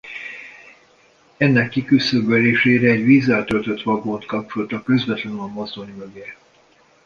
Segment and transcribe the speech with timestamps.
[1.37, 6.37] Ennek kiküszöbölésére egy vízzel töltött vagont kapcsoltak közvetlenül a mozdony mögé.